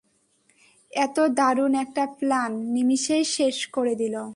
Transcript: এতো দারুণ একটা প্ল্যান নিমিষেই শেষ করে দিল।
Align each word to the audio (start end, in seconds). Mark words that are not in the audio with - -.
এতো 0.91 1.27
দারুণ 1.27 1.73
একটা 1.75 2.05
প্ল্যান 2.05 2.51
নিমিষেই 2.73 3.23
শেষ 3.23 3.67
করে 3.67 3.95
দিল। 3.95 4.15